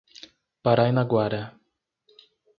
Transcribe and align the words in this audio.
Paranaiguara 0.63 1.43